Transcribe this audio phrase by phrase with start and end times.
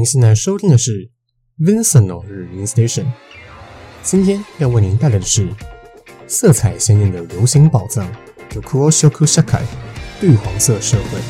[0.00, 1.10] 您现在收听的是
[1.58, 3.04] Vincent 日音 Station。
[4.02, 5.46] 今天要为您带来的是
[6.26, 8.10] 色彩鲜艳的流行宝藏
[8.52, 9.60] ，Yokuo Shoku Shakai，
[10.22, 11.20] 绿黄色社会。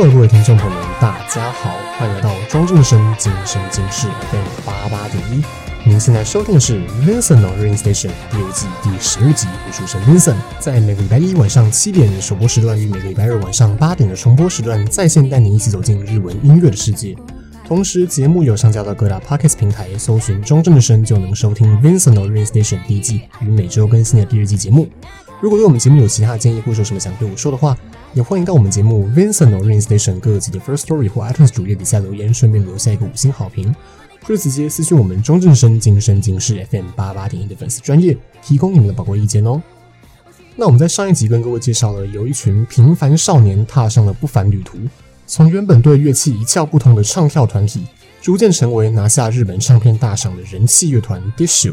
[0.00, 5.42] 各位听众朋友们，大家好，欢迎来到庄正声今生今世 FM 八八点一。
[5.84, 17.16] 您现在收听的是 vincent rainstation 第二季第十二集，我是主持人 Vincent，在每个礼拜一晚上七点的首播时段与每个礼拜二晚上八点的重播时段，在线带您一起走进日文音乐的世界。
[17.66, 24.88] 同时，节目有上架到各大 Podcast 平台，搜寻庄正声就能收听 vincent rainstation 第一季与每周更新的第二季节目。
[25.40, 27.76] 如果对我们节目有其他建议或者有什么想对我说的话，
[28.12, 33.72] 也欢迎到我们节目 Vincent 日音 Station 各集的 First Story 或 iTunes 主页底下留言，顺便留下一个五星好评，
[34.22, 39.62] 或者直接私信我们庄正声今生今世 FM 八八点一的粉丝专业，提供你们的宝贵意见哦。
[40.56, 44.76] 那我们在上一集跟各位介绍了，有一群平凡少年踏上了不凡旅途，
[45.24, 47.86] 从原本对乐器一窍不通的唱跳团体，
[48.20, 51.72] 逐渐成为拿下日本唱片大赏的人气乐团 DISH，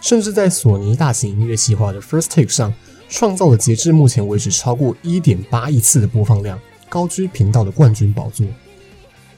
[0.00, 2.74] 甚至在索尼大型音乐企划的 First Take 上。
[3.08, 8.46] 创造了截至目前为止超过一点八亿次的播放量，高居频道的冠军宝座。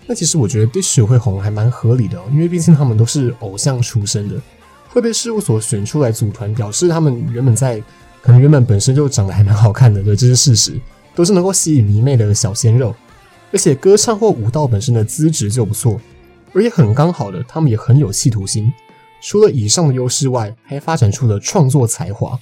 [0.07, 4.35] 那其实我觉得 DISH 会红还蛮合理的哦，因为毕竟他们都是偶像出身的，
[4.89, 7.81] 会被事务所选出来组团，表示他们原本在
[8.21, 10.81] 可能原本本身就长得还蛮好看的，对，这是事实，
[11.15, 12.95] 都是能够吸引迷妹的小鲜肉。
[13.53, 16.01] 而且歌唱或舞蹈本身的资质就不错，
[16.53, 18.73] 而且很刚好的，他们也很有企图心。
[19.23, 22.39] 除了以上的优势外，还发展出了创作才华。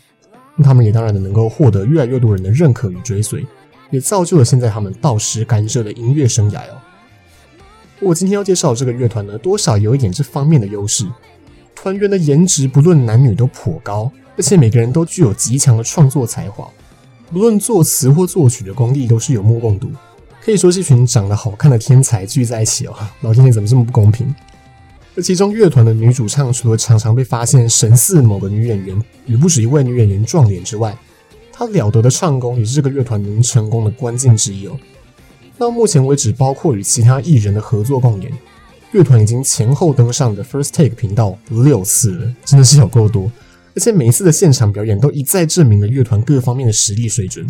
[0.65, 3.47] 他们也当然的能够获得越来越多人的认可与追随，
[3.91, 6.79] 也造就了现在他们倒吃甘蔗的音乐生涯哦。
[8.01, 11.07] 我今天要介绍这个乐团呢，多少有一点这方面的优势。
[11.75, 16.69] 团员的颜值不论男女都颇高，而且每个人都具有极强的创作才华，
[17.33, 19.89] 不论作词或作曲的功力都是有目共睹，
[20.45, 22.95] 可以说是一群长得好看的天才聚在一起哦。
[23.21, 24.35] 老天爷怎么这么不公平？
[25.19, 30.97] 而其中乐团的女主唱，除了常常被发现神似某个女演员，与不止一位女演员撞脸之外，
[31.53, 34.79] 她了得的唱功也是这个乐团能成功的关键之一哦。
[35.59, 38.33] 到目前为止，包括与其他艺人的合作共演，
[38.93, 43.29] 乐团已经前后登上的 First Take 频道六次了，真的是有够多。
[43.75, 47.45] 而且每一次的现场表演都一再证明了乐团各方面的实力水准。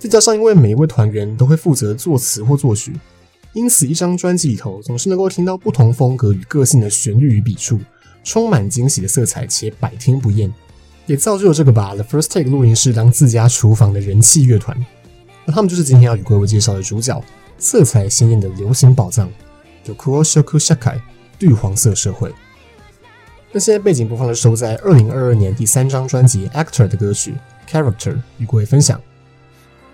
[0.00, 2.92] 再加上因为每一位团员都会负责作词或作曲。
[3.58, 7.76] 因此，一张专辑里头总是能够听到不同风格与个性的旋律与笔触，
[8.22, 10.48] 充满惊喜的色彩，且百听不厌，
[11.06, 14.78] 也造就了这个把 The First Take 录音室当自家厨房的人气乐团。
[15.44, 17.20] 那他们就是今天要与各位介绍的主角，
[17.58, 19.28] 色彩鲜艳的流行宝藏
[19.82, 21.00] ，The k u r o s h o k u Shakai
[21.40, 22.32] 绿黄色社会。
[23.50, 27.34] 那现在背景播放的是收在二零二二年第三张专辑 Actor 的歌曲
[27.68, 29.00] Character，与各位分享。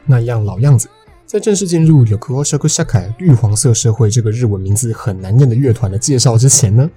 [0.05, 0.87] 那一样老样子。
[1.35, 6.89] 在正式进入 Yokuo Shoku Shakai 绿黄色社会这个日文名字很难念的乐团的介绍之前呢，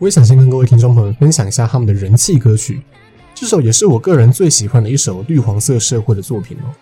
[0.00, 2.82] 我也想先跟各位听众朋友分享一下他们的人气歌曲。
[3.36, 6.74] 这首也是我个人最喜欢的一首绿黄色社会的作品哦，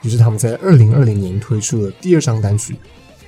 [0.00, 2.76] 就是他们在二零二零年推出的第二张单曲，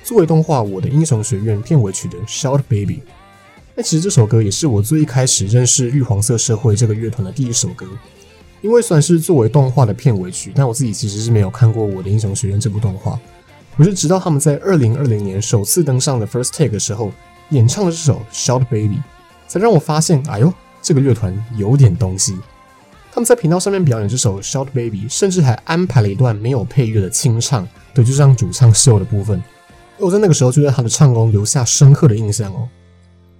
[0.01, 3.01] 作为动画《我的英雄学院》片尾曲的 Shout Baby。
[3.75, 7.85] 那其实这首歌也是我最一开始认识绿黄色社会这个乐团的第一首歌。
[8.63, 13.19] 因为算是作为动画的片尾曲，但我自己其实是没有看过《我的英雄学院》这部动画。
[13.75, 17.11] 我是直到他们在二零二零年首次登上了 First Take 的时候，
[17.49, 18.95] 演唱了这首《Shout Baby》，
[19.49, 22.37] 才让我发现，哎呦，这个乐团有点东西。
[23.11, 29.43] 他们在频道上面表演这首《Shout Baby》，甚至还安排了一段没有配乐的清唱，对，就是让主唱秀的部分。
[29.97, 32.69] 我在那个时候就对他的唱功留下深刻的印象哦。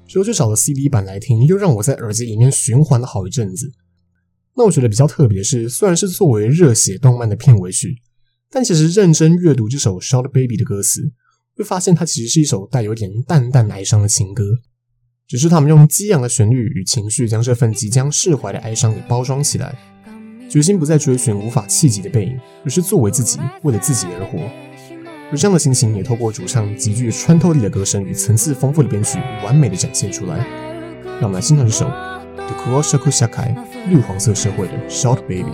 [0.05, 3.71] 之后就找了 CD 版来听，又让我在耳机里面循环了好一阵子。
[4.55, 7.95] 那我觉得比较特别是，虽然是作为热血动漫的片尾曲，
[8.51, 11.11] 但其实认真阅读这首《Shout Baby》的歌词，
[11.55, 14.43] 会发现它其实是一首带有点淡淡的哀伤的情歌。
[15.27, 19.75] 只是他们用激昂的旋律与情绪，将这份即将释怀的哀伤给包装起来，
[20.47, 24.39] 决心不再追寻无法企及的背影，而是作为自己，为了自己而活。
[25.31, 30.62] 而这样的心情，也透过主唱极具穿透力的歌声与层次丰富的编曲，完美的展现出来。
[31.19, 31.85] 让我们来欣赏这首。
[32.35, 33.55] the kuroshku shakai
[33.87, 35.53] 绿黄色社会的 Short Baby。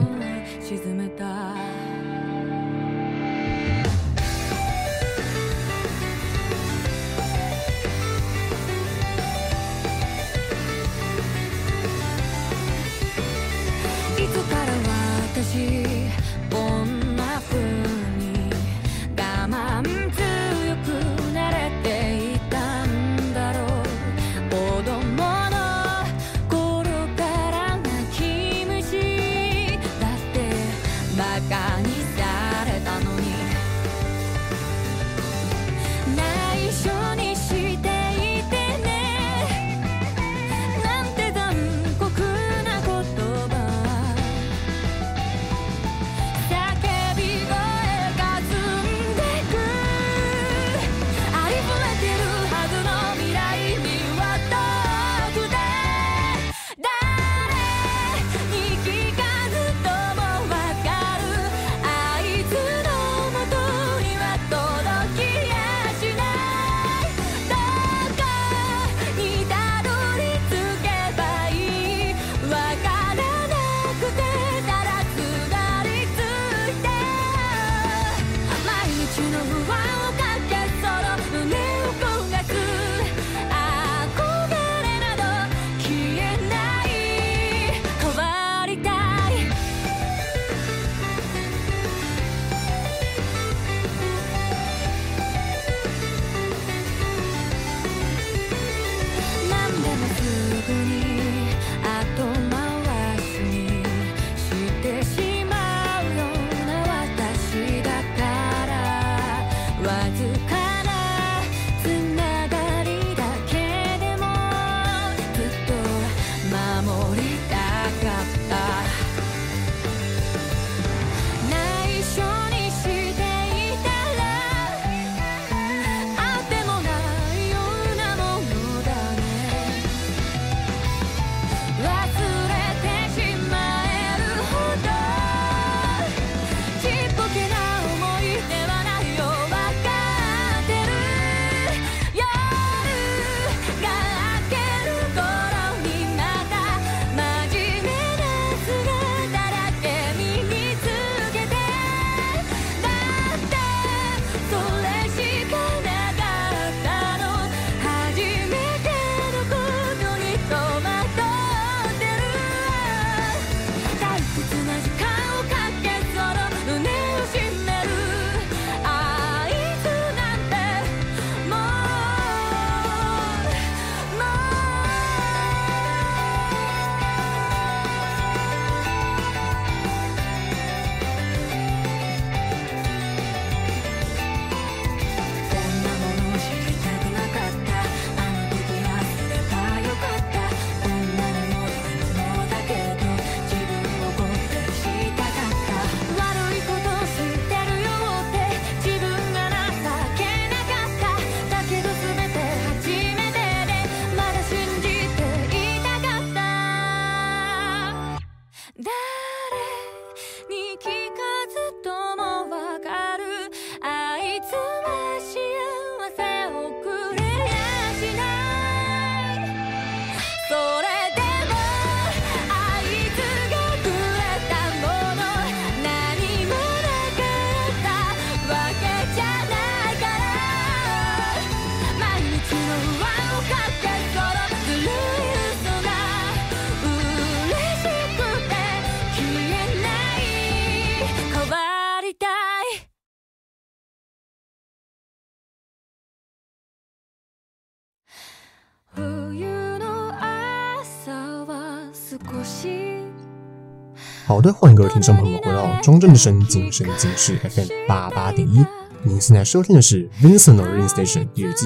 [254.29, 258.63] 好的，欢迎各位听众朋友们回到中正之声今生今世 FM 八八点一。
[259.01, 261.65] 您现在收听的是《Vincent no Ring Station》第二季。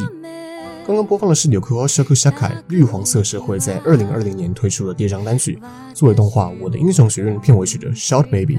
[0.88, 5.60] 刚刚播放的是 Yoku Oshaku Shakai 绿黄色社会在二零二零年推出的第二张单曲，
[5.93, 8.55] 作为动画《我的英雄学院》片尾曲的《Shout Baby》。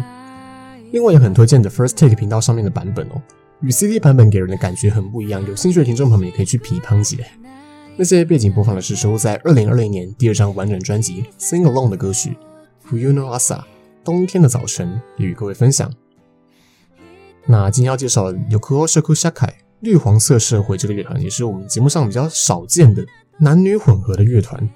[0.92, 3.22] 另外也很推荐的 First Take 频道上面的版本哦，
[3.62, 5.42] 与 CD 版本给人的感觉很不一样。
[5.48, 7.24] 有兴趣的听众朋友们也可以去皮胖姐。
[7.96, 12.36] 那些背景播放的是收录在二零二零年第二张完整专辑《Sing Along》的歌曲
[12.90, 13.54] 《冬の朝》。
[14.04, 15.90] 冬天的早晨，与各位分享。
[17.46, 23.04] 那今天要介绍的 Yoku Oshaku Shakai 绿黄色社会这个乐团，也是我们节目上比较少见的
[23.38, 24.68] 男女混合的乐团。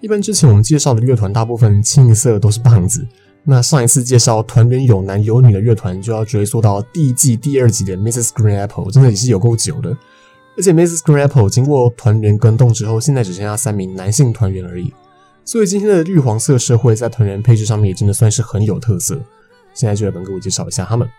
[0.00, 3.06] 一般之前我们介绍的乐团，大部分清一色都是棒子。
[3.42, 8.28] 那上一次介绍团员有男有女的乐团，就要追溯到第一季第二集的 Mrs.
[8.28, 9.96] Green Apple，真的也是有够久的。
[10.56, 10.98] 而且 Mrs.
[10.98, 14.92] Green Apple 经过团员更动之后，现在只剩下三名男性团员而已。
[15.50, 19.20] 所以今天的绿黄色社会在团员配置上面也真的算是很有特色。
[19.74, 21.10] 现在就来帮各位介绍一下他们，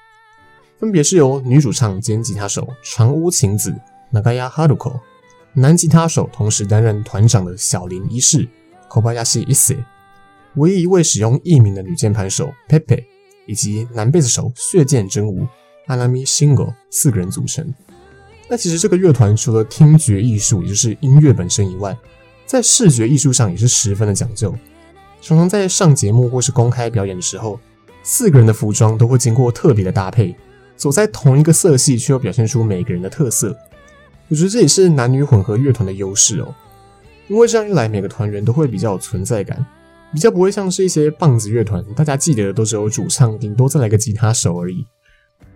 [0.79, 3.75] 分别是由女主唱兼吉他手长屋晴子
[4.13, 5.01] Nagaya Haruko，
[5.51, 8.47] 男吉他手同时担任团长的小林一世
[8.88, 9.83] Kobayashi Ise）
[10.55, 13.03] 唯一一位使用艺名的女键盘手 Pepe，
[13.47, 15.45] 以及男贝斯手血见真吾
[15.88, 17.73] Anami Shingo 四个人组成。
[18.47, 21.97] 那其实这个乐团除了听觉艺术，也就是音乐本身以外，
[22.51, 24.53] 在视觉艺术上也是十分的讲究，
[25.22, 27.58] 常常在上节目或是公开表演的时候，
[28.03, 30.36] 四个人的服装都会经过特别的搭配，
[30.75, 33.58] 走在同一个色系，却又表现出每个人的特色。
[34.27, 36.53] 我觉得这也是男女混合乐团的优势哦，
[37.29, 39.65] 因为这样一来，每个团员都会比较有存在感，
[40.12, 44.86] 比较不会像是一些棒子乐团，大家记得的都只有主唱，顶多再来个吉他手而已。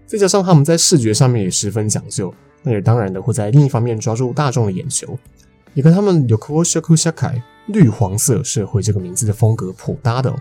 [0.05, 2.33] 再加上他们在视觉上面也十分讲究，
[2.63, 5.19] 那也当然的会在另一方面抓住大众的眼球。
[5.75, 10.35] 也跟他们 Yoku Oshaku Shakai 绿黄色社会这个名字的风格颇搭的哦。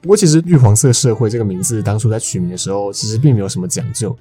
[0.00, 4.16] 不过，其实绿黄色社会这个名字当初在取名的时候，其实并没有什么讲究。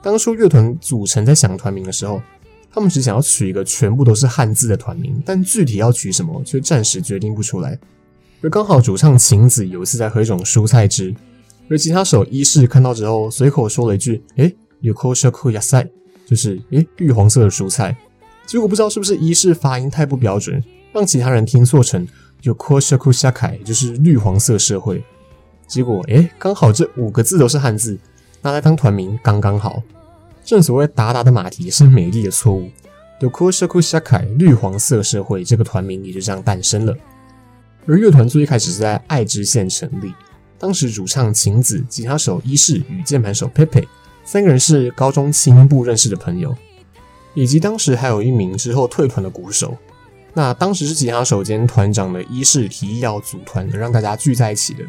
[0.00, 2.22] 当初乐团组成在想团名的时候，
[2.70, 7.78] 他们只想要取一个全部都是汉字的团名，但具体要取什么却暂时决定不出来。
[8.40, 11.14] 而刚好主唱晴子有一次在喝一种蔬菜汁，
[11.68, 15.88] 而吉他手一世看到之后随口说了一句：“诶，Yoku Oshaku Yasai，
[16.24, 17.96] 就是诶绿黄色的蔬菜。”
[18.48, 22.08] 结果不知道是不是一式发音太不标准，让其他人听错成
[22.42, 25.04] Yoku Oshaku Shakai，就是绿黄色社会。
[25.66, 27.98] 结果诶，刚好这五个字都是汉字，
[28.40, 29.82] 拿来当团名刚刚好。
[30.42, 32.70] 正所谓达达的马蹄是美丽的错误
[33.20, 36.96] yokoshakoshakai 绿黄色社会这个团名也就这样诞生了。
[37.86, 40.14] 而乐团最一开始是在爱知县成立，
[40.58, 43.86] 当时主唱晴子、吉他手伊势与键盘手 Pepe
[44.24, 46.56] 三个人是高中轻音部认识的朋友，
[47.34, 49.76] 以及当时还有一名之后退团的鼓手。
[50.34, 54.84] 那当时是吉他手兼团长的伊势提议要组团，让大家聚在一起的，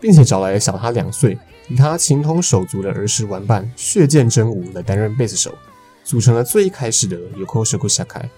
[0.00, 5.54] 并且找来小他两岁、与他情同手足的儿时玩伴血见真吾来担任贝斯手，
[6.02, 8.28] 组成了最开始的 Yokosoku Shakai，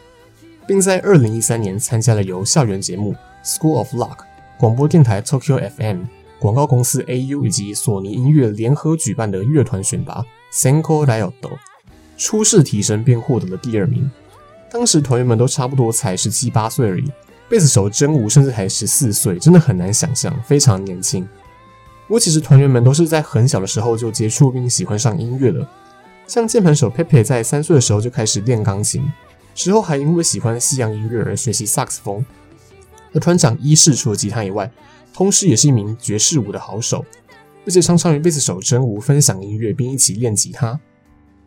[0.66, 3.14] 并在二零一三年参加了由校园节目。
[3.44, 4.18] School of Lock
[4.56, 6.04] 广播电台 Tokyo FM
[6.38, 11.50] 广告公司 AU 以及索尼音乐联合举办的乐团选拔 Senko Ryoto
[12.16, 14.10] 初试提升便获得了第二名。
[14.70, 17.04] 当时团员们都差不多才十七八岁而已，
[17.48, 21.22] 贝斯手真吾甚至才十四岁，真的很难想象，非常年轻。
[22.06, 25.68] 不过其实团员们都是在很小的时候就接触并喜欢上音乐了，
[26.26, 29.04] 像键盘手 Pepe 在三岁的时候就开始练钢琴，
[29.54, 32.24] 之后还因为喜欢西洋音乐而学习萨克斯风。
[33.14, 34.70] 而团长伊势除了吉他以外，
[35.12, 37.04] 同时也是一名爵士舞的好手，
[37.66, 40.80] 而且常常与贝斯手真吾分享音乐，并一起练吉他。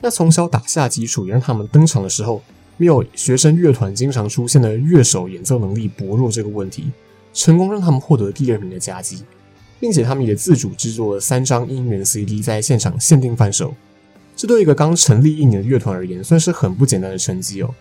[0.05, 2.39] 那从小打下基础，也让他们登场的时候
[2.77, 6.91] 没有学生乐团经常出现的乐手演奏能力薄弱这个问题，
[7.33, 9.24] 成功让他们获得第二名的佳绩，
[9.79, 13.74] 并且他们也自主制作了三张音源 CD 在现场限定贩售。
[14.35, 17.74] 这对一个刚成立一年的乐团而言，算是很不简单的成绩哦。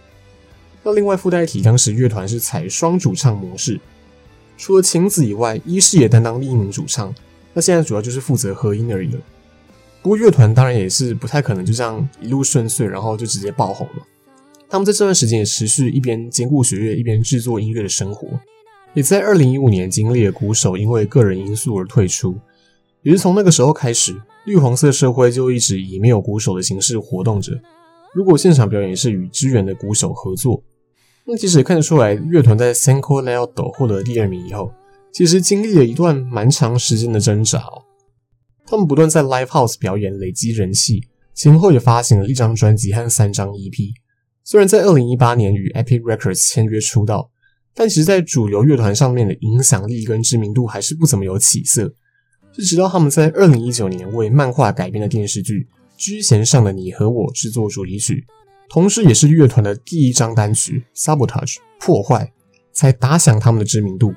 [0.82, 3.78] 那另外附带一提，当时乐团是采双主唱模式，
[4.56, 7.14] 除了晴子以外，伊势也担当另一名主唱。
[7.52, 9.20] 那现在主要就是负责和音而已了。
[10.04, 14.02] 不过乐团当然也是不太可能就这样一路顺遂，然后就直接爆红了。
[14.68, 18.28] 他们在这段时间也持续一边兼顾学业，一边制作音乐的生活。
[18.92, 22.36] 也在二零一五年经历了鼓手因为个人因素而退出，
[23.00, 27.58] 也是从那个时候开始，绿黄色社会就一直以没有鼓手的形式活动着。
[28.14, 30.62] 如果现场表演是与支援的鼓手合作。
[31.24, 34.70] 那其实也看得出来，乐团在 Senko Ryoto 获得第二名以后，
[35.14, 37.83] 其实经历了一段蛮长时间的挣扎哦。
[38.66, 41.02] 他们不断在 Live House 表演，累积人气，
[41.34, 43.92] 前后也发行了一张专辑和三张 EP。
[44.42, 47.30] 虽然在二零一八年与 Epic Records 签约出道，
[47.74, 51.92] 但其实在主流乐团上面的影响力跟知名度还是不怎么有起色。
[52.52, 55.60] 是直到他们在二零一九年为漫画改编的电视剧
[55.96, 58.24] 《居弦上的你和我》制作主题曲。
[58.68, 62.32] 同时，也是乐团的第一张单曲《Sabotage》破坏，
[62.72, 64.14] 才打响他们的知名度。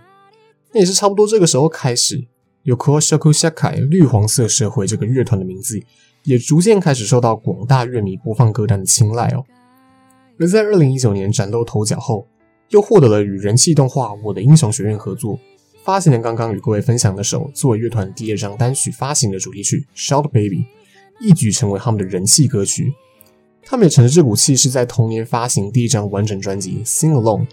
[0.71, 2.27] 那也是差不多这个时候开始
[2.67, 5.81] 有 “Kosaku Shakai 绿黄色社会这个乐团的名字
[6.23, 9.45] 也逐渐开始受到广大乐迷播放歌单的青睐哦。
[10.37, 12.27] 而在二零一九年崭露头角后，
[12.71, 15.39] 又获得了与人气动画《我的英雄学院》合作，
[15.85, 20.57] 发行了刚刚与各位分享的首作为乐团第二张单曲发行的主题曲《Shout Baby》，
[21.21, 22.93] 一举成为他们的人气歌曲。
[23.63, 27.43] 他们也乘着这股气势，在同年发行第一张完整专辑《Sing Along》。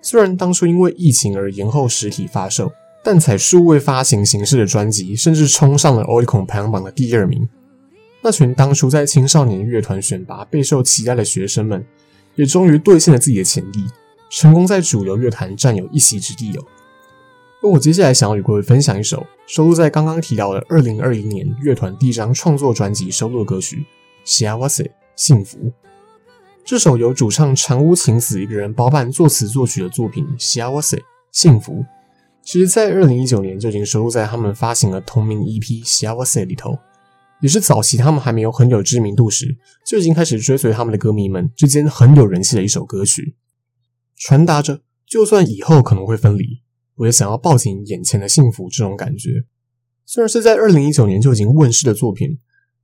[0.00, 2.70] 虽然当初因为疫情而延后实体发售，
[3.06, 7.48] 但采数位发行形式的专辑，甚至冲上了 Oricon 排行榜的第二名。
[8.20, 11.86] 那群当初在青少年乐团选拔备受期待的学生们，
[12.34, 13.86] 也终于兑现了自己的潜力，
[14.28, 16.64] 成功在主流乐坛占有一席之地哦。
[17.62, 23.76] 而我接下来想要与各位分享一首收录在刚刚提到的2021年乐团第一张创作专辑收录的歌曲
[24.24, 24.82] 《幸せ》。
[25.14, 25.72] 幸福，
[26.64, 30.96] 这首由主唱长屋晴子一个人包办作词作曲的作品《幸せ》
[31.30, 31.84] 幸福，
[32.46, 36.78] 其实在二零一九年就已经收录在他们发行的同名 EP《幸せ》里头，
[37.40, 43.34] 也是早期他们还没有很有知名度时就已经开始追随他们的歌迷们之间很有人气的一首歌曲，
[44.16, 46.62] 传达着就算以后可能会分离，
[46.98, 49.44] 我也想要抱紧眼前的幸福这种感觉。
[50.04, 52.38] 虽然是在二零一九年就已经问世的作品。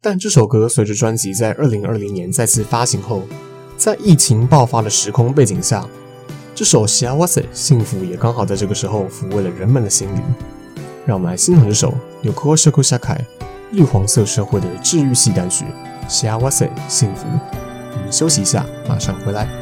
[0.05, 3.23] 但这首歌随着专辑在二零二零年再次发行后，
[3.77, 5.89] 在疫情爆发的时空背景下，
[6.63, 10.23] 这首《幸せ》幸福也刚好在这个时候抚慰了人们的心灵。
[11.05, 11.93] 让我们来欣赏这首
[12.23, 13.19] Yokosoku Shakai
[13.73, 15.65] 绿黄色社会的治愈系单曲
[16.09, 17.27] 《幸せ》幸福。
[17.95, 19.62] 我们休息一下，马上回来。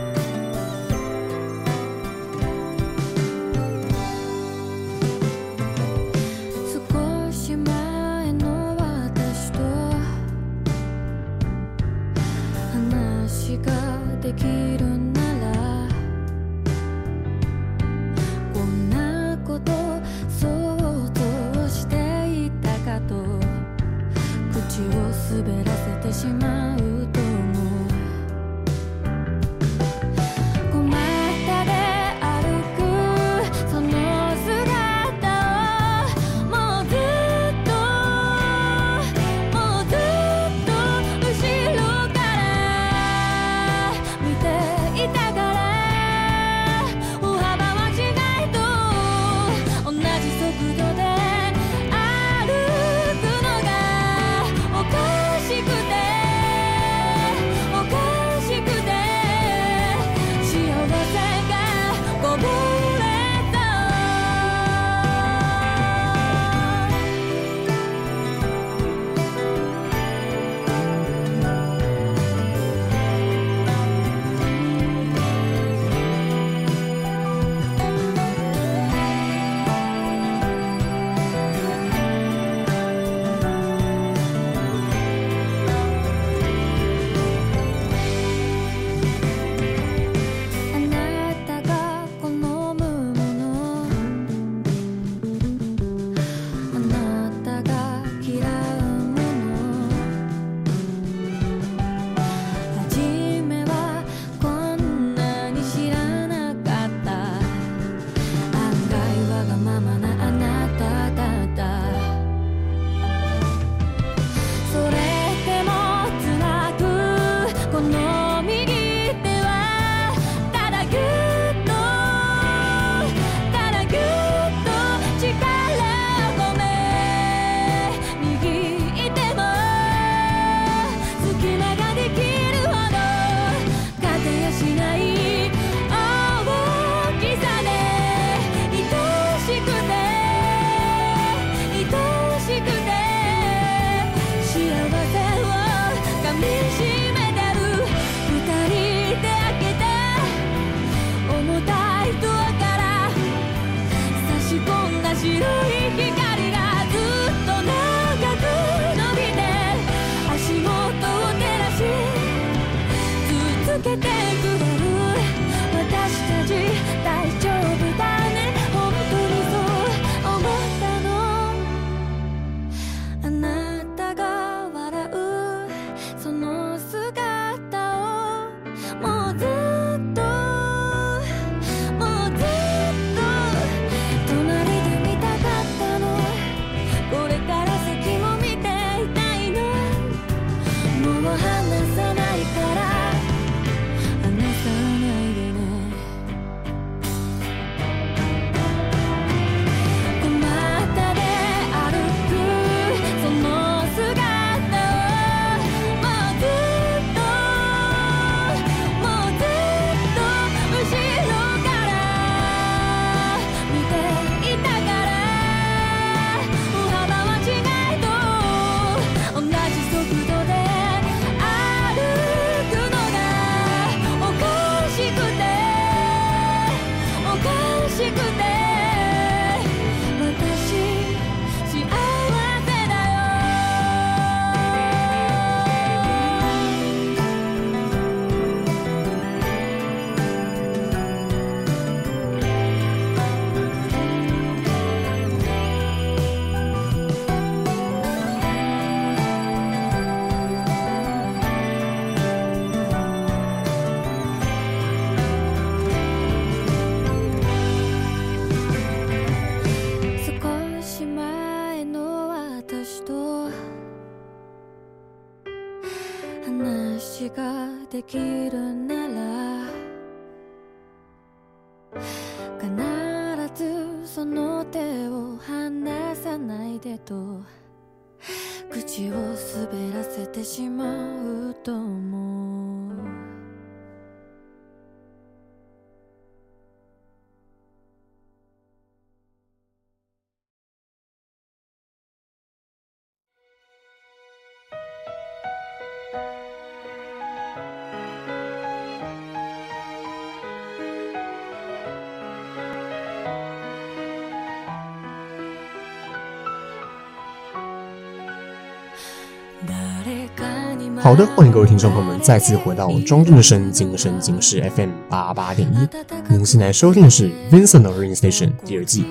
[311.03, 316.33] 好的，欢迎各位听众朋友们再次回到庄正声今生今世 FM 八八点一。
[316.33, 319.07] 您现在收听的是 Vincent 的 Rain Station 第二季。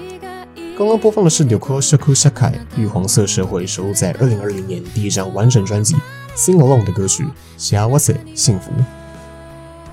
[0.78, 5.96] 刚刚播放的是 Ryuko Shaku Shakai 绿黄色社会收录在二零二零年第一张完整专辑
[6.36, 7.24] 《Sing Along》的歌曲
[7.60, 8.72] 《Xia Wasi》幸福。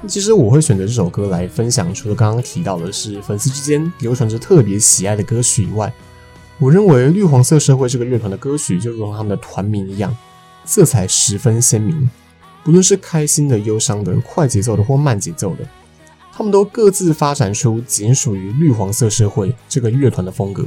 [0.06, 5.90] 其实我会选择这首歌来分享，除了刚刚提到的是粉丝之间流传着特别喜爱的歌曲以外，
[6.58, 10.14] 我认为绿黄色社会这个乐团的歌曲就如同他们的团名一样。
[10.66, 12.10] 色彩十分鲜明，
[12.64, 15.66] 不论是开心的、忧伤的、快节奏的或慢节奏的，
[16.32, 20.64] 他们都各自发展出仅属于绿黄色社会这个乐团的风格。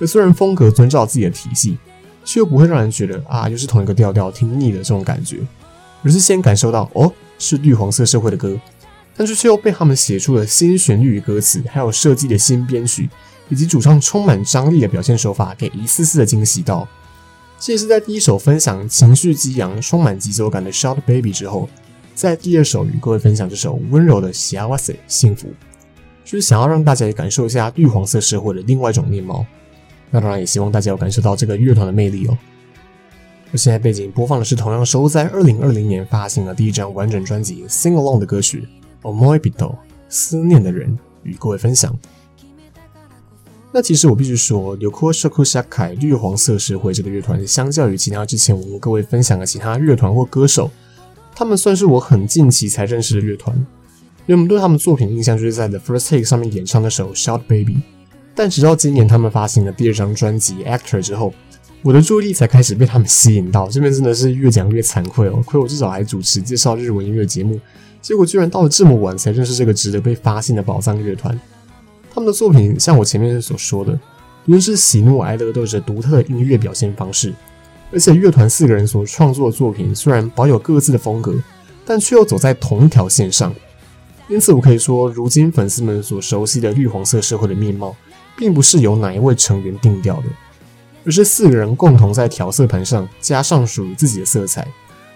[0.00, 1.76] 而虽然风格遵照自己的体系，
[2.24, 5.46] 却又不会让人觉得啊，又是同一个调调，听腻了这种感觉，
[6.02, 8.58] 而是先感受到哦，是绿黄色社会的歌，
[9.14, 13.10] 但是却又被他们写出了新旋律与歌词，还有设计的新编曲，
[13.50, 16.88] 以及主唱充满张力的表现手法，给一丝丝的惊喜到。
[17.60, 21.68] 这也是在第一首分享情绪激昂、充满节奏感的《Shout Baby》之后，
[22.14, 25.48] 在第二首与各位分享这首温柔的《幸せ》幸福，
[26.24, 29.44] 就是想要让大家也感受一下绿黄色社会的另外一种面貌。
[30.10, 32.38] 那当然也希望大家有感受到这个乐团的魅力哦。
[33.52, 38.66] 我现在背景播放的是同样收录在二零二零年发行的第一张完整专辑《Sing Along》的歌曲
[39.06, 39.72] 《Omoi Bito》
[40.08, 41.94] 思念的人，与各位分享。
[43.72, 50.68] 那其实我必须说，Ryuko Shaku Shakai 绿黄色社会这个乐团，相较于其他之前我跟各位分享的其他乐团或歌手，
[51.36, 53.56] 他们算是我很近期才认识的乐团。
[54.26, 57.78] 因为我们对他们作品印象就是在 The First Take 上面演唱那首 Shout Baby，
[58.34, 61.32] 但直到今年他们发行了第二张专辑 Actor 之后，
[61.82, 63.68] 我的注意力才开始被他们吸引到。
[63.68, 67.60] 这边真的是越讲越惭愧哦，亏我至少还主持介绍日文音乐节目，
[68.02, 71.40] 结果居然到了这么晚才认识这个值得被发现的宝藏乐团。
[72.12, 73.92] 他们的作品像我前面所说的，
[74.46, 77.32] 无论是喜怒哀乐，都有着独特的音乐表现方式。
[77.92, 81.34] 而且乐团四个人所创作的作品虽然保有各自的风格，
[81.84, 83.54] 但却又走在同一条线上。
[84.28, 87.96] 因此，我可以说，如今粉丝们所熟悉的绿黄色社会的面貌，
[88.36, 90.24] 并不是由哪一位成员定调的，
[91.04, 94.68] 而是四个人共同在调色盘上加上属于自己的色彩，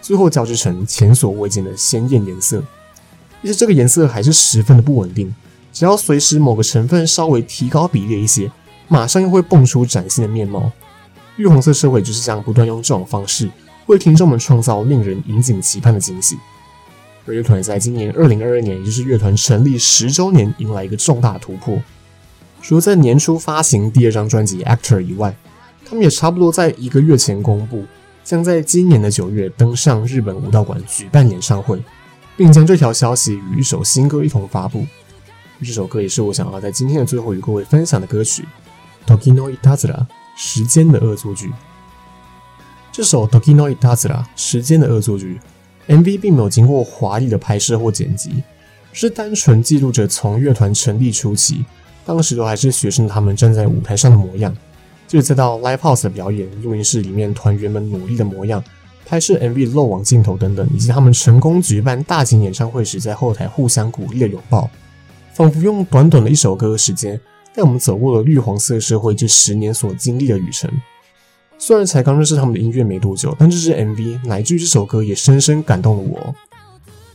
[0.02, 2.60] 最后交织成前所未见的鲜艳颜色。
[3.42, 5.32] 而且这个颜色还是十分的不稳定。
[5.74, 8.50] 只要随时某个成分稍微提高比例一些，
[8.86, 10.70] 马上又会蹦出崭新的面貌。
[11.36, 13.50] 玉红色社会就是这样不断用这种方式
[13.86, 16.38] 为听众们创造令人引颈期盼的惊喜。
[17.26, 21.76] 而乐团在今年二零二二年，也就是乐团成立十周年，迎来一个重大突破。
[22.62, 25.36] 除了在年初发行第二张专辑《Actor》以外，
[25.84, 27.84] 他们也差不多在一个月前公布，
[28.22, 31.82] 将在今年的九月登上日本武道馆举办演唱会，
[32.36, 34.86] 并将这条消息与一首新歌一同发布。
[35.64, 38.46] 这首歌也是我想要在今天的最后与各位分享的歌曲，
[39.10, 39.96] 《Toki no Itazura》
[40.36, 41.50] 时间的恶作剧。
[42.92, 45.40] 这首《Toki no Itazura》时间的恶作剧
[45.88, 48.42] MV 并没有经过华丽的拍摄或剪辑，
[48.92, 51.64] 是单纯记录着从乐团成立初期，
[52.04, 54.54] 当时都还是学生他们站在舞台上的模样，
[55.08, 58.62] 就是再到 Live House 的表演、录音室里面团员们努力的模样、
[59.06, 64.70] 拍摄 MV 的漏网镜头等等，以及他们成功举办大型演唱会时在后台互相鼓励的拥抱。
[65.34, 67.20] 仿佛用短短的一首歌的时间，
[67.52, 70.70] 带我们走过了绿黄色社会这十年所经历的旅程。
[71.58, 76.34] 虽然才刚认识他们的音乐没多久，但这支 MV 乃至于这首歌也深深感动了我。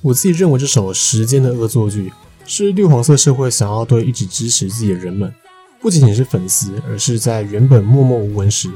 [0.02, 2.10] 我自己认为这首《时间的恶作剧》
[2.46, 5.34] 是绿黄色社会想要对一直支持自己的人们，
[5.80, 8.70] 不仅仅是粉丝，而是在原本默默无闻时，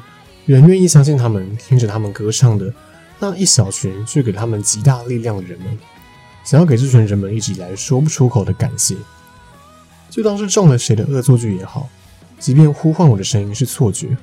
[0.46, 2.74] 仍愿意相信他们、听着他们歌唱的
[3.20, 5.78] 那一小群，却给他们极大力量的人们，
[6.46, 8.96] 想要给这群人们一直以来说不出口的感谢。
[10.14, 11.90] 就当是中了谁的恶作剧也好，
[12.38, 14.16] 即便呼唤我的声音是错觉，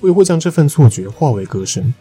[0.00, 1.92] 我也会将这份错觉化为歌声。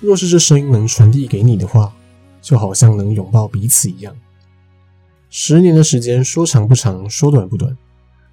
[0.00, 1.94] 若是这声音能传递给你的话，
[2.42, 4.12] 就好像能拥抱彼此一样。
[5.30, 7.78] 十年的时间说长不长，说短不短，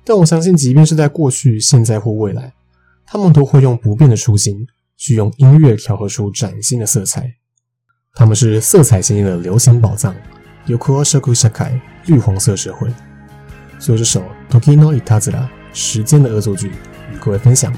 [0.03, 2.51] 但我相信，即便是在过去、现在或未来，
[3.05, 4.65] 他们都会用不变的初心，
[4.97, 7.35] 去用音乐调和出崭新的色彩。
[8.15, 10.15] 他们是色彩鲜艳的流行宝藏，
[10.65, 12.89] 有黒色苦夏凯绿黄色社会。
[13.79, 15.31] 最后这首《Toki no Itazura》
[15.73, 16.71] 时间的恶作剧
[17.11, 17.73] 与各位分享，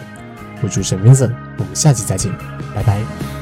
[0.62, 2.32] 我是主持人 Vincent，我们下期再见，
[2.74, 3.37] 拜拜。